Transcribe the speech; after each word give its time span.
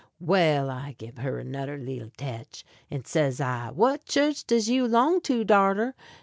Well, 0.19 0.71
I 0.71 0.95
gib 0.97 1.19
her 1.19 1.37
anodder 1.39 1.77
leetle 1.77 2.09
tetch, 2.17 2.65
and 2.89 3.05
says 3.05 3.39
I: 3.39 3.69
"What 3.69 4.07
chu'ch 4.07 4.47
does 4.47 4.67
you 4.67 4.87
'long 4.87 5.21
to, 5.21 5.43
darter?" 5.43 5.93